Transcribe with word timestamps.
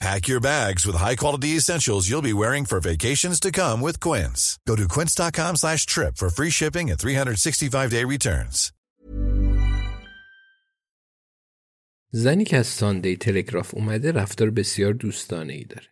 Pack 0.00 0.28
your 0.28 0.40
bags 0.40 0.86
with 0.86 0.94
high-quality 0.94 1.56
essentials 1.56 2.08
you'll 2.08 2.22
be 2.22 2.32
wearing 2.32 2.64
for 2.64 2.78
vacations 2.78 3.40
to 3.40 3.50
come 3.50 3.80
with 3.80 3.98
Quince. 3.98 4.56
Go 4.64 4.76
to 4.76 4.86
quince.com 4.94 5.56
slash 5.56 5.86
trip 5.86 6.16
for 6.16 6.30
free 6.30 6.50
shipping 6.50 6.88
and 6.90 6.98
365-day 6.98 8.04
returns. 8.04 8.72
زنی 12.10 12.44
که 12.44 12.56
از 12.56 12.66
ساندی 12.66 13.16
تلگراف 13.16 13.74
اومده 13.74 14.12
رفتار 14.12 14.50
بسیار 14.50 14.92
دوستانه 14.92 15.52
ای 15.52 15.64
داره. 15.64 15.86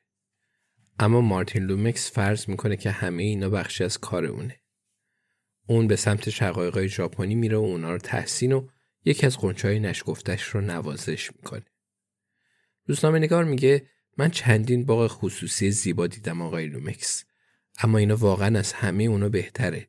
اما 0.99 1.21
مارتین 1.21 1.63
لومکس 1.63 2.11
فرض 2.11 2.49
می‌کنه 2.49 2.77
که 2.77 2.91
همه 2.91 3.23
اینا 3.23 3.49
بخشی 3.49 3.85
از 3.85 3.99
کار 3.99 4.25
اونه. 4.25 4.61
اون 5.67 5.87
به 5.87 5.97
سمت 5.97 6.31
شقایقای 6.31 6.89
ژاپنی 6.89 7.35
میره 7.35 7.57
و 7.57 7.61
اونا 7.61 7.93
رو 7.93 7.99
تحسین 7.99 8.53
و 8.53 8.69
یکی 9.05 9.27
از 9.27 9.39
غنچه‌های 9.39 9.81
نشکفتش 9.81 10.43
رو 10.43 10.61
نوازش 10.61 11.33
می‌کنه. 11.33 11.67
روزنامه 12.87 13.19
نگار 13.19 13.45
میگه 13.45 13.87
من 14.17 14.31
چندین 14.31 14.85
باغ 14.85 15.07
خصوصی 15.07 15.71
زیبا 15.71 16.07
دیدم 16.07 16.43
آقای 16.43 16.67
لومکس. 16.67 17.25
اما 17.79 17.99
اینا 17.99 18.17
واقعا 18.17 18.59
از 18.59 18.73
همه 18.73 19.05
اونا 19.05 19.29
بهتره. 19.29 19.89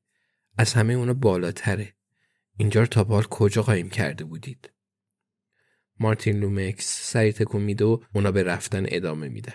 از 0.57 0.73
همه 0.73 0.93
اونا 0.93 1.13
بالاتره. 1.13 1.93
اینجا 2.57 2.81
رو 2.81 2.87
تا 2.87 3.03
بال 3.03 3.23
کجا 3.23 3.61
قایم 3.61 3.89
کرده 3.89 4.23
بودید؟ 4.23 4.71
مارتین 5.99 6.39
لومکس 6.39 7.11
سری 7.11 7.33
تکون 7.33 7.61
میده 7.61 7.85
و 7.85 7.97
اونا 8.15 8.31
به 8.31 8.43
رفتن 8.43 8.85
ادامه 8.87 9.29
میدن. 9.29 9.53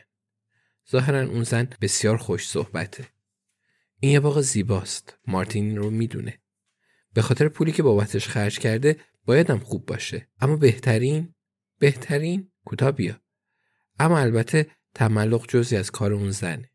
ظاهرا 0.90 1.20
اون 1.20 1.42
زن 1.42 1.68
بسیار 1.80 2.16
خوش 2.16 2.48
صحبته. 2.48 3.08
این 4.00 4.12
یه 4.12 4.20
باغ 4.20 4.40
زیباست. 4.40 5.18
مارتین 5.26 5.76
رو 5.76 5.90
می‌دونه. 5.90 6.40
به 7.14 7.22
خاطر 7.22 7.48
پولی 7.48 7.72
که 7.72 7.82
بابتش 7.82 8.28
خرج 8.28 8.58
کرده 8.58 8.96
بایدم 9.24 9.58
خوب 9.58 9.86
باشه. 9.86 10.28
اما 10.40 10.56
بهترین؟ 10.56 11.34
بهترین؟ 11.78 12.52
کوتاه 12.64 12.92
بیا. 12.92 13.21
اما 14.02 14.18
البته 14.18 14.66
تملق 14.94 15.46
جزی 15.48 15.76
از 15.76 15.90
کار 15.90 16.12
اون 16.12 16.30
زنه. 16.30 16.70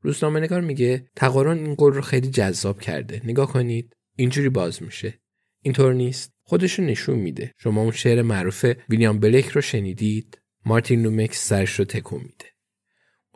روزنامه 0.00 0.40
نگار 0.40 0.60
میگه 0.60 1.10
تقارن 1.16 1.58
این 1.58 1.74
گل 1.74 1.92
رو 1.92 2.00
خیلی 2.00 2.30
جذاب 2.30 2.80
کرده. 2.80 3.20
نگاه 3.24 3.52
کنید 3.52 3.96
اینجوری 4.16 4.48
باز 4.48 4.82
میشه. 4.82 5.20
اینطور 5.62 5.94
نیست. 5.94 6.32
خودشو 6.42 6.82
نشون 6.82 7.18
میده. 7.18 7.54
شما 7.58 7.82
اون 7.82 7.90
شعر 7.90 8.22
معروف 8.22 8.66
ویلیام 8.88 9.18
بلیک 9.18 9.48
رو 9.48 9.60
شنیدید؟ 9.60 10.40
مارتین 10.64 11.02
لومکس 11.02 11.48
سرش 11.48 11.78
رو 11.78 11.84
تکون 11.84 12.20
میده. 12.20 12.46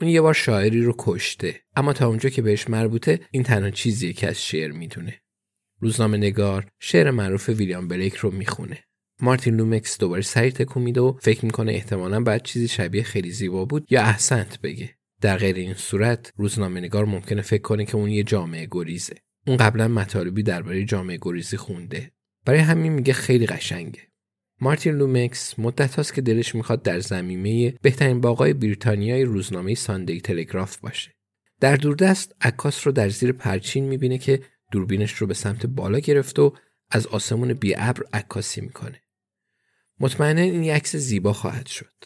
اون 0.00 0.10
یه 0.10 0.20
بار 0.20 0.34
شاعری 0.34 0.82
رو 0.82 0.94
کشته. 0.98 1.60
اما 1.76 1.92
تا 1.92 2.08
اونجا 2.08 2.28
که 2.28 2.42
بهش 2.42 2.68
مربوطه 2.68 3.20
این 3.30 3.42
تنها 3.42 3.70
چیزیه 3.70 4.12
که 4.12 4.28
از 4.28 4.42
شعر 4.44 4.72
می‌دونه. 4.72 5.20
روزنامه 5.80 6.16
نگار 6.16 6.66
شعر 6.80 7.10
معروف 7.10 7.48
ویلیام 7.48 7.88
بلیک 7.88 8.14
رو 8.14 8.30
می‌خونه. 8.30 8.84
مارتین 9.20 9.56
لومکس 9.56 9.98
دوباره 9.98 10.22
سری 10.22 10.52
تکون 10.52 10.82
میده 10.82 11.00
و 11.00 11.12
فکر 11.20 11.44
می‌کنه 11.44 11.72
احتمالا 11.72 12.20
باید 12.20 12.42
چیزی 12.42 12.68
شبیه 12.68 13.02
خیلی 13.02 13.30
زیبا 13.30 13.64
بود 13.64 13.86
یا 13.90 14.02
احسنت 14.02 14.60
بگه. 14.60 14.90
در 15.20 15.36
غیر 15.36 15.56
این 15.56 15.74
صورت 15.74 16.32
روزنامه 16.36 16.80
نگار 16.80 17.04
ممکنه 17.04 17.42
فکر 17.42 17.62
کنه 17.62 17.84
که 17.84 17.96
اون 17.96 18.10
یه 18.10 18.22
جامعه 18.22 18.68
گریزه. 18.70 19.14
اون 19.46 19.56
قبلا 19.56 19.88
مطالبی 19.88 20.42
درباره 20.42 20.84
جامعه 20.84 21.18
گریزی 21.22 21.56
خونده. 21.56 22.10
برای 22.44 22.60
همین 22.60 22.92
میگه 22.92 23.12
خیلی 23.12 23.46
قشنگه. 23.46 24.00
مارتین 24.60 24.94
لومکس 24.94 25.58
مدت 25.58 25.94
هاست 25.94 26.14
که 26.14 26.20
دلش 26.20 26.54
می‌خواد 26.54 26.82
در 26.82 27.00
زمینه 27.00 27.74
بهترین 27.82 28.20
باغای 28.20 28.52
بریتانیای 28.52 29.22
روزنامه 29.22 29.74
ساندی 29.74 30.20
تلگراف 30.20 30.76
باشه. 30.76 31.10
در 31.60 31.76
دوردست 31.76 32.34
عکاس 32.40 32.86
رو 32.86 32.92
در 32.92 33.08
زیر 33.08 33.32
پرچین 33.32 33.84
می‌بینه 33.84 34.18
که 34.18 34.40
دوربینش 34.72 35.12
رو 35.12 35.26
به 35.26 35.34
سمت 35.34 35.66
بالا 35.66 35.98
گرفت 35.98 36.38
و 36.38 36.54
از 36.90 37.06
آسمون 37.06 37.52
بی 37.52 37.74
ابر 37.76 38.02
عکاسی 38.12 38.60
می‌کنه. 38.60 39.00
مطمئنا 40.00 40.40
این 40.40 40.70
عکس 40.70 40.96
زیبا 40.96 41.32
خواهد 41.32 41.66
شد. 41.66 42.04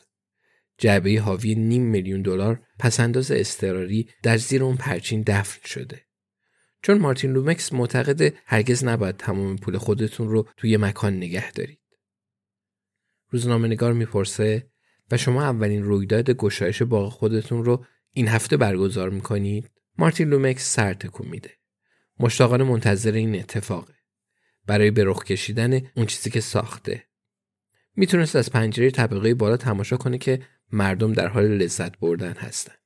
جعبه 0.78 1.21
حاوی 1.21 1.54
نیم 1.54 1.82
میلیون 1.82 2.22
دلار 2.22 2.62
پسنداز 2.78 3.31
استراری 3.31 4.09
در 4.22 4.37
زیر 4.37 4.65
اون 4.65 4.76
پرچین 4.76 5.22
دفن 5.26 5.69
شده. 5.69 6.04
چون 6.82 6.99
مارتین 6.99 7.32
لومکس 7.32 7.72
معتقد 7.72 8.34
هرگز 8.47 8.84
نباید 8.84 9.16
تمام 9.16 9.56
پول 9.56 9.78
خودتون 9.78 10.28
رو 10.28 10.49
توی 10.56 10.76
مکان 10.76 11.16
نگه 11.16 11.53
دارید. 11.53 11.81
روزنامه 13.31 13.69
نگار 13.69 13.93
می‌پرسه 13.93 14.70
و 15.10 15.16
شما 15.16 15.43
اولین 15.43 15.82
رویداد 15.82 16.31
گشایش 16.31 16.82
باغ 16.82 17.12
خودتون 17.12 17.65
رو 17.65 17.84
این 18.12 18.28
هفته 18.28 18.56
برگزار 18.56 19.10
می‌کنید؟ 19.10 19.70
مارتین 19.99 20.28
لومکس 20.28 20.75
سر 20.75 20.94
تکون 20.94 21.28
میده. 21.28 21.50
مشتاقانه 22.19 22.65
منتظر 22.65 23.12
این 23.12 23.38
اتفاقه. 23.38 23.94
برای 24.66 24.91
به 24.91 25.05
رخ 25.05 25.25
کشیدن 25.25 25.81
اون 25.97 26.06
چیزی 26.06 26.31
که 26.31 26.41
ساخته. 26.41 27.07
می‌تونست 27.98 28.36
از 28.36 28.50
پنجره 28.50 28.91
طبقه 28.91 29.34
بالا 29.34 29.56
تماشا 29.56 29.97
کنه 29.97 30.19
که 30.19 30.41
مردم 30.72 31.12
در 31.12 31.28
حال 31.28 31.44
لذت 31.44 31.98
بردن 31.98 32.32
هستند. 32.32 32.78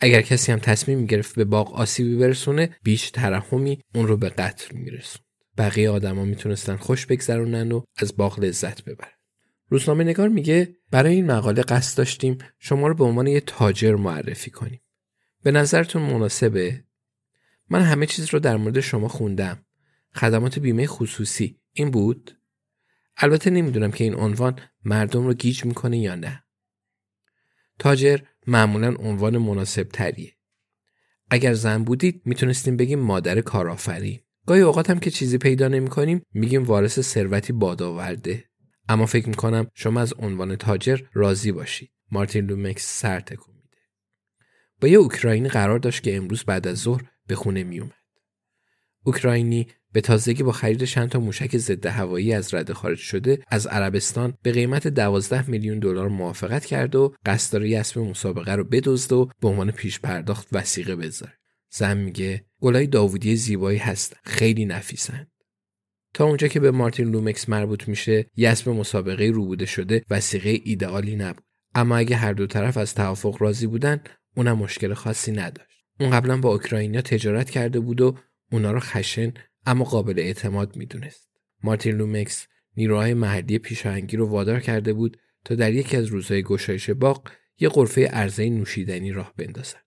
اگر 0.00 0.22
کسی 0.22 0.52
هم 0.52 0.58
تصمیم 0.58 0.98
می‌گرفت 0.98 1.34
به 1.34 1.44
باغ 1.44 1.74
آسیبی 1.74 2.16
برسونه 2.16 2.76
بیش 2.82 3.10
ترحمی 3.10 3.80
اون 3.94 4.08
رو 4.08 4.16
به 4.16 4.28
قتل 4.28 4.76
میرسون 4.76 5.22
بقیه 5.58 5.90
آدما 5.90 6.24
می‌تونستن 6.24 6.76
خوش 6.76 7.06
بگذرونن 7.06 7.72
و 7.72 7.82
از 7.96 8.16
باغ 8.16 8.40
لذت 8.40 8.84
ببرن. 8.84 9.12
روزنامه 9.68 10.04
نگار 10.04 10.28
میگه 10.28 10.76
برای 10.90 11.14
این 11.14 11.26
مقاله 11.26 11.62
قصد 11.62 11.98
داشتیم 11.98 12.38
شما 12.58 12.88
رو 12.88 12.94
به 12.94 13.04
عنوان 13.04 13.26
یه 13.26 13.40
تاجر 13.40 13.94
معرفی 13.94 14.50
کنیم. 14.50 14.80
به 15.42 15.50
نظرتون 15.50 16.02
مناسبه؟ 16.02 16.84
من 17.70 17.82
همه 17.82 18.06
چیز 18.06 18.34
رو 18.34 18.38
در 18.38 18.56
مورد 18.56 18.80
شما 18.80 19.08
خوندم. 19.08 19.64
خدمات 20.14 20.58
بیمه 20.58 20.86
خصوصی. 20.86 21.60
این 21.72 21.90
بود؟ 21.90 22.37
البته 23.18 23.50
نمی‌دونم 23.50 23.90
که 23.90 24.04
این 24.04 24.14
عنوان 24.14 24.58
مردم 24.84 25.26
رو 25.26 25.34
گیج 25.34 25.64
می‌کنه 25.64 25.98
یا 25.98 26.14
نه. 26.14 26.44
تاجر 27.78 28.18
معمولا 28.46 28.94
عنوان 28.94 29.38
مناسب 29.38 29.82
تریه 29.82 30.32
اگر 31.30 31.54
زن 31.54 31.84
بودید 31.84 32.22
می‌تونستیم 32.24 32.76
بگیم 32.76 32.98
مادر 32.98 33.40
کارآفرین. 33.40 34.20
گاهی 34.46 34.60
اوقات 34.60 34.90
هم 34.90 34.98
که 34.98 35.10
چیزی 35.10 35.38
پیدا 35.38 35.68
نمی 35.68 35.88
کنیم 35.88 36.22
میگیم 36.32 36.64
وارث 36.64 37.00
ثروتی 37.00 37.52
بادآورده. 37.52 38.44
اما 38.88 39.06
فکر 39.06 39.28
می‌کنم 39.28 39.70
شما 39.74 40.00
از 40.00 40.14
عنوان 40.18 40.56
تاجر 40.56 41.00
راضی 41.12 41.52
باشید. 41.52 41.90
مارتین 42.10 42.46
لومکس 42.46 43.00
سر 43.00 43.20
تکون 43.20 43.54
میده. 43.54 43.76
با 44.80 44.88
یه 44.88 44.98
اوکراینی 44.98 45.48
قرار 45.48 45.78
داشت 45.78 46.02
که 46.02 46.16
امروز 46.16 46.44
بعد 46.44 46.66
از 46.66 46.78
ظهر 46.78 47.02
به 47.26 47.34
خونه 47.34 47.64
میومد 47.64 47.92
اوکراینی 49.02 49.68
به 49.92 50.00
تازگی 50.00 50.42
با 50.42 50.52
خرید 50.52 50.84
چند 50.84 51.08
تا 51.08 51.20
موشک 51.20 51.56
ضد 51.56 51.86
هوایی 51.86 52.32
از 52.32 52.54
رده 52.54 52.74
خارج 52.74 52.98
شده 52.98 53.38
از 53.48 53.66
عربستان 53.66 54.34
به 54.42 54.52
قیمت 54.52 54.88
12 54.88 55.50
میلیون 55.50 55.78
دلار 55.78 56.08
موافقت 56.08 56.64
کرد 56.64 56.96
و 56.96 57.14
قصد 57.26 57.52
داره 57.52 57.78
اسب 57.78 57.98
مسابقه 57.98 58.54
رو 58.54 58.64
بدزد 58.64 59.12
و 59.12 59.30
به 59.40 59.48
عنوان 59.48 59.70
پیش 59.70 60.00
پرداخت 60.00 60.48
وسیقه 60.52 60.96
بذاره 60.96 61.32
زن 61.70 61.96
میگه 61.96 62.44
گلای 62.60 62.86
داوودی 62.86 63.36
زیبایی 63.36 63.78
هست 63.78 64.16
خیلی 64.24 64.64
نفیسن 64.64 65.26
تا 66.14 66.24
اونجا 66.24 66.48
که 66.48 66.60
به 66.60 66.70
مارتین 66.70 67.10
لومکس 67.10 67.48
مربوط 67.48 67.88
میشه 67.88 68.26
یه 68.36 68.52
اسب 68.52 68.68
مسابقه 68.68 69.24
ربوده 69.24 69.66
شده 69.66 70.04
وثیقه 70.10 70.60
ایدئالی 70.64 71.16
نبود. 71.16 71.44
اما 71.74 71.96
اگه 71.96 72.16
هر 72.16 72.32
دو 72.32 72.46
طرف 72.46 72.76
از 72.76 72.94
توافق 72.94 73.42
راضی 73.42 73.66
بودن 73.66 74.00
اونم 74.36 74.58
مشکل 74.58 74.94
خاصی 74.94 75.32
نداشت. 75.32 75.84
اون 76.00 76.10
قبلا 76.10 76.36
با 76.36 76.52
اوکراینیا 76.52 77.02
تجارت 77.02 77.50
کرده 77.50 77.80
بود 77.80 78.00
و 78.00 78.18
اونا 78.52 78.72
رو 78.72 78.80
خشن 78.80 79.32
اما 79.66 79.84
قابل 79.84 80.18
اعتماد 80.18 80.76
می‌دونست. 80.76 81.28
مارتین 81.62 81.96
لومکس 81.96 82.46
نیروهای 82.76 83.14
محلی 83.14 83.58
پیشاهنگی 83.58 84.16
رو 84.16 84.28
وادار 84.28 84.60
کرده 84.60 84.92
بود 84.92 85.18
تا 85.44 85.54
در 85.54 85.72
یکی 85.72 85.96
از 85.96 86.06
روزهای 86.06 86.42
گشایش 86.42 86.90
باغ 86.90 87.30
یه 87.58 87.68
غرفه 87.68 88.06
عرضه 88.06 88.50
نوشیدنی 88.50 89.12
راه 89.12 89.34
بندازند 89.36 89.84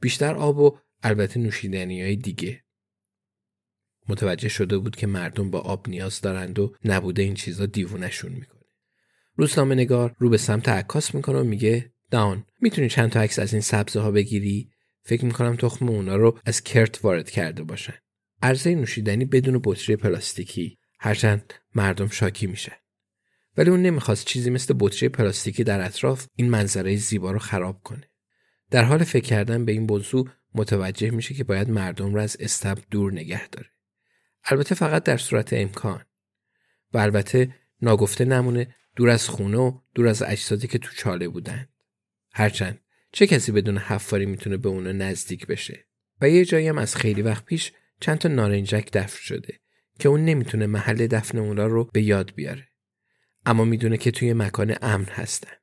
بیشتر 0.00 0.34
آب 0.34 0.58
و 0.58 0.78
البته 1.02 1.40
نوشیدنی 1.40 2.02
های 2.02 2.16
دیگه. 2.16 2.64
متوجه 4.08 4.48
شده 4.48 4.78
بود 4.78 4.96
که 4.96 5.06
مردم 5.06 5.50
با 5.50 5.58
آب 5.58 5.88
نیاز 5.88 6.20
دارند 6.20 6.58
و 6.58 6.74
نبوده 6.84 7.22
این 7.22 7.34
چیزا 7.34 7.66
دیوونشون 7.66 8.32
می‌کنه. 8.32 8.60
روزنامه 9.36 9.74
نگار 9.74 10.14
رو 10.18 10.28
به 10.28 10.36
سمت 10.36 10.68
عکاس 10.68 11.14
می‌کنه 11.14 11.38
و 11.38 11.44
میگه 11.44 11.92
دان 12.10 12.46
می‌تونی 12.60 12.88
چند 12.88 13.10
تا 13.10 13.20
عکس 13.20 13.38
از 13.38 13.52
این 13.52 13.62
سبزه 13.62 14.00
ها 14.00 14.10
بگیری؟ 14.10 14.70
فکر 15.02 15.24
می‌کنم 15.24 15.56
تخم 15.56 15.88
اونا 15.88 16.16
رو 16.16 16.38
از 16.44 16.62
کرت 16.62 17.04
وارد 17.04 17.30
کرده 17.30 17.62
باشن. 17.62 17.94
عرضه 18.42 18.74
نوشیدنی 18.74 19.24
بدون 19.24 19.60
بطری 19.64 19.96
پلاستیکی. 19.96 20.78
هرچند 21.00 21.54
مردم 21.74 22.08
شاکی 22.08 22.46
میشن. 22.46 22.72
ولی 23.56 23.70
اون 23.70 23.82
نمی‌خواست 23.82 24.26
چیزی 24.26 24.50
مثل 24.50 24.74
بطری 24.78 25.08
پلاستیکی 25.08 25.64
در 25.64 25.80
اطراف 25.80 26.26
این 26.36 26.50
منظره 26.50 26.96
زیبا 26.96 27.30
رو 27.32 27.38
خراب 27.38 27.82
کنه. 27.82 28.10
در 28.70 28.84
حال 28.84 29.04
فکر 29.04 29.24
کردن 29.24 29.64
به 29.64 29.72
این 29.72 29.82
موضوع 29.82 30.28
متوجه 30.54 31.10
میشه 31.10 31.34
که 31.34 31.44
باید 31.44 31.70
مردم 31.70 32.14
را 32.14 32.22
از 32.22 32.36
استب 32.40 32.78
دور 32.90 33.12
نگه 33.12 33.48
داره. 33.48 33.68
البته 34.44 34.74
فقط 34.74 35.02
در 35.02 35.16
صورت 35.16 35.52
امکان. 35.52 36.04
و 36.92 36.98
البته 36.98 37.54
ناگفته 37.82 38.24
نمونه 38.24 38.74
دور 38.96 39.08
از 39.08 39.28
خونه 39.28 39.58
و 39.58 39.78
دور 39.94 40.08
از 40.08 40.22
اجسادی 40.22 40.68
که 40.68 40.78
تو 40.78 40.90
چاله 40.96 41.28
بودند 41.28 41.68
هرچند 42.32 42.80
چه 43.12 43.26
کسی 43.26 43.52
بدون 43.52 43.78
حفاری 43.78 44.26
می‌تونه 44.26 44.56
به 44.56 44.68
اونا 44.68 44.92
نزدیک 44.92 45.46
بشه؟ 45.46 45.84
و 46.20 46.28
یه 46.28 46.44
جایی 46.44 46.68
هم 46.68 46.78
از 46.78 46.96
خیلی 46.96 47.22
وقت 47.22 47.44
پیش 47.44 47.72
چند 48.00 48.18
تا 48.18 48.28
نارنجک 48.28 48.92
دفن 48.92 49.18
شده 49.20 49.60
که 49.98 50.08
اون 50.08 50.24
نمی‌تونه 50.24 50.66
محل 50.66 51.06
دفن 51.06 51.38
اونا 51.38 51.66
رو 51.66 51.84
به 51.84 52.02
یاد 52.02 52.34
بیاره. 52.34 52.68
اما 53.46 53.64
می‌دونه 53.64 53.96
که 53.96 54.10
توی 54.10 54.32
مکان 54.32 54.76
امن 54.82 55.04
هستند 55.04 55.60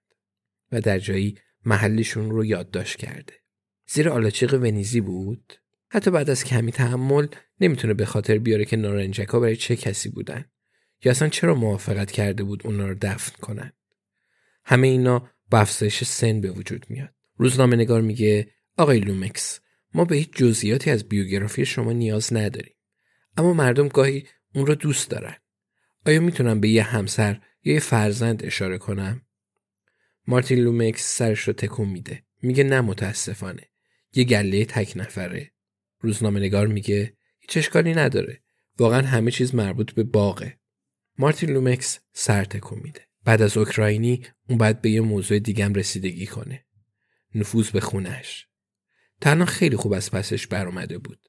و 0.71 0.81
در 0.81 0.99
جایی 0.99 1.39
محلشون 1.65 2.29
رو 2.29 2.45
یادداشت 2.45 2.95
کرده. 2.97 3.33
زیر 3.87 4.09
آلاچیق 4.09 4.53
ونیزی 4.53 5.01
بود. 5.01 5.53
حتی 5.89 6.11
بعد 6.11 6.29
از 6.29 6.43
کمی 6.43 6.71
تحمل 6.71 7.27
نمی‌تونه 7.59 7.93
به 7.93 8.05
خاطر 8.05 8.37
بیاره 8.37 8.65
که 8.65 8.77
نارنجک 8.77 9.27
ها 9.27 9.39
برای 9.39 9.55
چه 9.55 9.75
کسی 9.75 10.09
بودن 10.09 10.45
یا 11.03 11.11
اصلا 11.11 11.29
چرا 11.29 11.55
موافقت 11.55 12.11
کرده 12.11 12.43
بود 12.43 12.67
اونا 12.67 12.87
رو 12.87 12.95
دفن 13.01 13.41
کنن. 13.41 13.73
همه 14.65 14.87
اینا 14.87 15.29
با 15.49 15.59
افزایش 15.59 16.03
سن 16.03 16.41
به 16.41 16.51
وجود 16.51 16.85
میاد. 16.89 17.13
روزنامه 17.37 17.75
نگار 17.75 18.01
میگه 18.01 18.51
آقای 18.77 18.99
لومکس 18.99 19.59
ما 19.97 20.05
به 20.05 20.15
هیچ 20.15 20.29
جزئیاتی 20.35 20.89
از 20.91 21.03
بیوگرافی 21.03 21.65
شما 21.65 21.91
نیاز 21.91 22.33
نداریم. 22.33 22.75
اما 23.37 23.53
مردم 23.53 23.87
گاهی 23.87 24.27
اون 24.55 24.65
رو 24.65 24.75
دوست 24.75 25.09
دارن. 25.09 25.35
آیا 26.05 26.21
می‌تونم 26.21 26.59
به 26.59 26.69
یه 26.69 26.83
همسر 26.83 27.41
یا 27.63 27.73
یه 27.73 27.79
فرزند 27.79 28.45
اشاره 28.45 28.77
کنم؟ 28.77 29.21
مارتین 30.27 30.59
لومکس 30.59 31.17
سرش 31.17 31.39
رو 31.39 31.53
تکون 31.53 31.89
میده. 31.89 32.23
میگه 32.41 32.63
نه 32.63 32.81
متاسفانه. 32.81 33.69
یه 34.13 34.23
گله 34.23 34.65
تک 34.65 34.93
نفره. 34.95 35.51
روزنامه 35.99 36.39
نگار 36.39 36.67
میگه 36.67 37.17
هیچ 37.39 37.57
اشکالی 37.57 37.93
نداره. 37.93 38.41
واقعا 38.79 39.01
همه 39.01 39.31
چیز 39.31 39.55
مربوط 39.55 39.91
به 39.91 40.03
باغه. 40.03 40.59
مارتین 41.17 41.49
لومکس 41.49 41.99
سر 42.13 42.43
تکون 42.43 42.79
میده. 42.83 43.01
بعد 43.23 43.41
از 43.41 43.57
اوکراینی 43.57 44.23
اون 44.49 44.57
باید 44.57 44.81
به 44.81 44.89
یه 44.89 45.01
موضوع 45.01 45.39
دیگم 45.39 45.73
رسیدگی 45.73 46.25
کنه. 46.25 46.65
نفوذ 47.35 47.69
به 47.69 47.79
خونش 47.79 48.47
تنها 49.21 49.45
خیلی 49.45 49.75
خوب 49.75 49.93
از 49.93 50.11
پسش 50.11 50.47
برآمده 50.47 50.97
بود. 50.97 51.19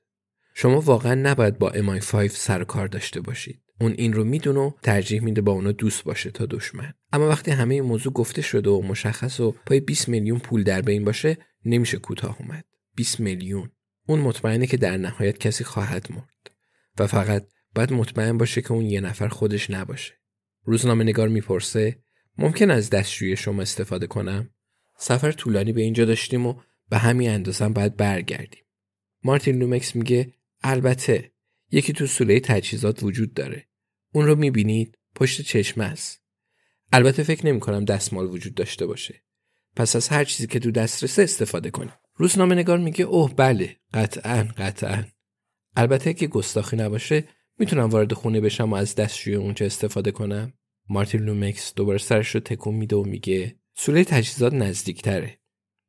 شما 0.55 0.81
واقعا 0.81 1.15
نباید 1.15 1.59
با 1.59 1.71
امای 1.71 2.01
5 2.01 2.31
سر 2.31 2.65
کار 2.65 2.89
داشته 2.89 3.21
باشید. 3.21 3.63
اون 3.81 3.95
این 3.99 4.13
رو 4.13 4.25
می‌دونه 4.25 4.61
و 4.61 4.71
ترجیح 4.83 5.23
میده 5.23 5.41
با 5.41 5.53
اونا 5.53 5.73
دوست 5.73 6.05
باشه 6.05 6.31
تا 6.31 6.47
دشمن. 6.47 6.95
اما 7.13 7.29
وقتی 7.29 7.51
همه 7.51 7.75
این 7.75 7.85
موضوع 7.85 8.13
گفته 8.13 8.43
شده 8.43 8.71
و 8.71 8.83
مشخص 8.83 9.41
و 9.41 9.55
پای 9.67 9.81
20 9.81 10.09
میلیون 10.09 10.39
پول 10.39 10.63
در 10.63 10.83
بین 10.83 11.05
باشه 11.05 11.37
نمیشه 11.65 11.99
کوتاه 11.99 12.37
اومد. 12.41 12.65
20 12.95 13.21
میلیون. 13.21 13.71
اون 14.07 14.21
مطمئنه 14.21 14.67
که 14.67 14.77
در 14.77 14.97
نهایت 14.97 15.39
کسی 15.39 15.65
خواهد 15.65 16.07
مرد. 16.11 16.51
و 16.99 17.07
فقط 17.07 17.47
باید 17.75 17.93
مطمئن 17.93 18.39
باشه 18.39 18.63
که 18.63 18.73
اون 18.73 18.85
یه 18.85 19.01
نفر 19.01 19.29
خودش 19.29 19.71
نباشه. 19.71 20.15
روزنامه 20.65 21.05
نگار 21.05 21.29
می‌پرسه 21.29 21.99
ممکن 22.39 22.71
از 22.71 22.91
دستشوی 22.91 23.37
شما 23.37 23.63
استفاده 23.63 24.07
کنم؟ 24.07 24.51
سفر 24.99 25.33
طولانی 25.33 25.73
به 25.73 25.81
اینجا 25.81 26.05
داشتیم 26.05 26.47
و 26.47 26.55
به 26.91 26.99
همین 26.99 27.31
اندازه 27.31 27.69
باید 27.69 27.97
برگردیم. 27.97 28.65
مارتین 29.23 29.59
لومکس 29.59 29.97
میگه 29.97 30.35
البته 30.63 31.33
یکی 31.71 31.93
تو 31.93 32.07
سوله 32.07 32.41
تجهیزات 32.41 33.03
وجود 33.03 33.35
داره. 33.35 33.69
اون 34.13 34.27
رو 34.27 34.35
می‌بینید؟ 34.35 34.99
پشت 35.15 35.43
چشم 35.43 35.81
است. 35.81 36.23
البته 36.93 37.23
فکر 37.23 37.47
نمی 37.47 37.61
کنم 37.61 37.85
دستمال 37.85 38.27
وجود 38.27 38.55
داشته 38.55 38.87
باشه. 38.87 39.23
پس 39.77 39.97
از 39.97 40.09
هر 40.09 40.25
چیزی 40.25 40.47
که 40.47 40.59
تو 40.59 40.71
دسترسه 40.71 41.23
استفاده 41.23 41.71
کنیم. 41.71 41.93
روزنامه 42.15 42.55
نگار 42.55 42.79
میگه 42.79 43.05
اوه 43.05 43.35
بله 43.35 43.77
قطعا 43.95 44.49
قطعا. 44.57 45.05
البته 45.77 46.15
که 46.15 46.27
گستاخی 46.27 46.77
نباشه 46.77 47.29
می‌تونم 47.59 47.89
وارد 47.89 48.13
خونه 48.13 48.41
بشم 48.41 48.73
و 48.73 48.75
از 48.75 48.95
دستشویی 48.95 49.35
اونجا 49.35 49.67
استفاده 49.67 50.11
کنم؟ 50.11 50.53
مارتین 50.89 51.21
لومکس 51.21 51.75
دوباره 51.75 51.99
سرش 51.99 52.35
رو 52.35 52.41
تکون 52.41 52.75
میده 52.75 52.97
و 52.97 53.05
میگه 53.05 53.59
سوله 53.75 54.05
تجهیزات 54.05 54.55
نزدیکتره. 54.55 55.38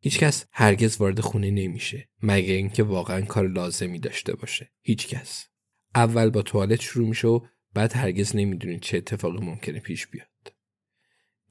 هیچکس 0.02 0.46
هرگز 0.52 0.98
وارد 0.98 1.20
خونه 1.20 1.52
نمیشه 1.52 2.10
مگه 2.22 2.54
اینکه 2.54 2.84
واقعا 2.84 3.22
کار 3.22 3.48
لازمی 3.48 4.00
داشته 4.00 4.36
باشه. 4.36 4.72
هیچکس. 4.82 5.48
اول 5.96 6.30
با 6.30 6.42
توالت 6.42 6.82
شروع 6.82 7.08
میشه 7.08 7.28
و 7.28 7.40
بعد 7.74 7.94
هرگز 7.94 8.36
نمی‌دونید 8.36 8.82
چه 8.82 8.98
اتفاقی 8.98 9.46
ممکنه 9.46 9.80
پیش 9.80 10.08
بیاد. 10.08 10.54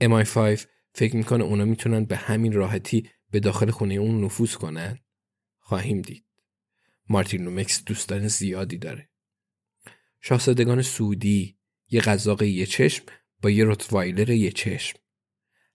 MI5 0.03 0.67
فکر 0.93 1.17
می‌کنه 1.17 1.45
اونا 1.45 1.65
می‌تونن 1.65 2.05
به 2.05 2.17
همین 2.17 2.53
راحتی 2.53 3.11
به 3.31 3.41
داخل 3.41 3.71
خونه 3.71 3.95
اون 3.95 4.25
نفوذ 4.25 4.55
کنن؟ 4.55 4.99
خواهیم 5.59 6.03
دید. 6.03 6.25
مارتین 7.09 7.43
لومکس 7.43 7.85
دوستان 7.85 8.29
زیادی 8.29 8.79
داره. 8.79 9.11
شاهزادگان 10.21 10.83
سعودی 10.83 11.59
یه 11.91 12.01
قزاق 12.01 12.43
یه 12.43 12.67
چشم 12.67 13.05
با 13.43 13.51
یه 13.51 13.65
روتوایلر 13.65 14.31
یه 14.31 14.51
چشم. 14.51 14.99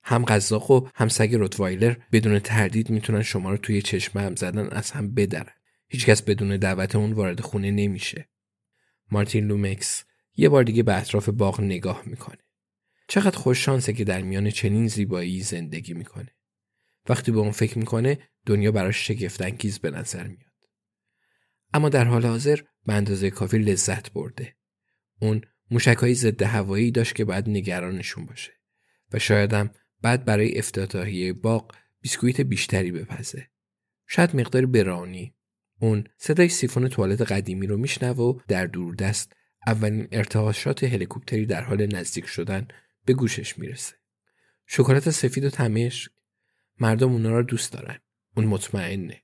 هم 0.04 0.26
قزاق 0.26 0.72
و 0.72 0.88
هم 0.96 1.08
سگ 1.08 1.36
روتوایلر 1.36 1.96
بدون 2.12 2.40
تردید 2.40 2.90
می‌تونن 2.90 3.22
شما 3.22 3.52
رو 3.52 3.58
توی 3.58 3.82
چشم 3.82 4.20
هم 4.20 4.36
زدن 4.36 4.68
از 4.70 4.92
هم 4.92 5.14
بدرن. 5.14 5.54
هیچکس 5.88 6.22
بدون 6.22 6.58
دعوت 6.58 6.96
اون 6.96 7.14
وارد 7.14 7.42
خونه 7.42 7.72
نمیشه. 7.72 8.30
مارتین 9.12 9.48
لومکس 9.48 10.04
یه 10.36 10.50
بار 10.50 10.64
دیگه 10.64 10.84
به 10.84 10.98
اطراف 10.98 11.30
باغ 11.30 11.62
نگاه 11.62 12.04
می‌کنه. 12.06 12.38
چقدر 13.08 13.38
خوش 13.38 13.66
شانسه 13.66 13.94
که 13.94 14.04
در 14.04 14.22
میان 14.22 14.50
چنین 14.50 14.88
زیبایی 14.88 15.42
زندگی 15.42 15.94
می‌کنه. 15.94 16.36
وقتی 17.10 17.32
به 17.32 17.40
اون 17.40 17.52
فکر 17.52 17.78
می‌کنه 17.78 18.20
دنیا 18.46 18.72
براش 18.72 19.08
شگفت‌انگیز 19.08 19.80
به 19.80 19.92
نظر 19.92 20.28
میاد. 20.28 20.54
اما 21.74 21.90
در 21.90 22.06
حال 22.06 22.26
حاضر 22.26 22.60
به 22.86 22.94
اندازه 22.94 23.30
کافی 23.30 23.58
لذت 23.58 24.12
برده. 24.12 24.56
اون 25.22 25.42
موشکهای 25.72 26.14
ضد 26.16 26.42
هوایی 26.42 26.92
داشت 26.92 27.16
که 27.16 27.26
باید 27.26 27.50
نگرانشون 27.50 28.26
باشه 28.26 28.52
و 29.12 29.20
شایدم 29.20 29.72
بعد 30.04 30.26
برای 30.26 30.58
افتتاحیه 30.58 31.34
باغ 31.34 31.76
بیسکویت 32.02 32.42
بیشتری 32.42 32.92
بپزه. 32.92 33.48
شاید 34.08 34.36
مقداری 34.36 34.66
برانی 34.66 35.36
اون 35.80 36.04
صدای 36.18 36.50
سیفون 36.50 36.88
توالت 36.88 37.22
قدیمی 37.22 37.68
رو 37.68 37.78
میشنوه 37.78 38.18
و 38.18 38.40
در 38.48 38.66
دوردست 38.66 39.34
اولین 39.68 40.08
ارتعاشات 40.12 40.84
هلیکوپتری 40.84 41.46
در 41.46 41.62
حال 41.64 41.96
نزدیک 41.96 42.26
شدن 42.26 42.68
به 43.06 43.14
گوشش 43.14 43.60
می‌رسه. 43.60 43.96
شکلات 44.66 45.10
سفید 45.10 45.46
و 45.46 45.50
تمشک 45.50 46.12
مردم 46.80 47.12
اونا 47.12 47.32
رو 47.32 47.44
دوست 47.44 47.74
دارن. 47.74 47.98
اون 48.36 48.46
مطمئنه. 48.46 49.24